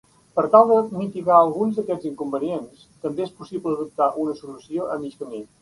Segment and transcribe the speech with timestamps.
[0.37, 5.19] Per tal de mitigar alguns d'aquests inconvenients, també és possible adoptar una solució a mig
[5.25, 5.49] camí.